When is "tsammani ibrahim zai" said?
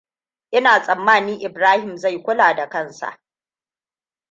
0.83-2.23